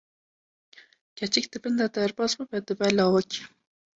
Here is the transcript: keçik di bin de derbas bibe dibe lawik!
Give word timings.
keçik 1.19 1.45
di 1.51 1.57
bin 1.65 1.75
de 1.81 1.87
derbas 1.97 2.31
bibe 2.39 2.59
dibe 2.67 2.87
lawik! 2.97 3.31